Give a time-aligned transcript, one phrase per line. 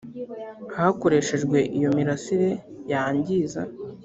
[0.75, 2.49] hakoreshejwe iyo mirasire
[2.91, 3.61] yangiza